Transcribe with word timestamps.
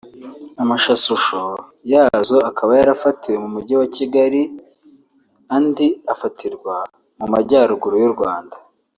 amshsusho 0.61 1.39
yazo 1.91 2.37
akaba 2.49 2.71
yarafatiwe 2.79 3.35
mu 3.43 3.49
mugi 3.55 3.73
wa 3.79 3.87
Kigali 3.95 4.41
andi 5.55 5.87
abfatirwa 6.11 6.75
mu 7.19 7.25
majyaruguru 7.33 7.95
y’u 8.03 8.13
Rwanda 8.15 8.55